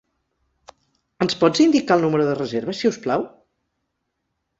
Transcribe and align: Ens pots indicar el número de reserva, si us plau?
Ens 1.25 1.35
pots 1.43 1.61
indicar 1.65 1.97
el 1.97 2.05
número 2.05 2.25
de 2.29 2.33
reserva, 2.39 2.75
si 2.79 2.89
us 2.93 2.99
plau? 3.05 3.27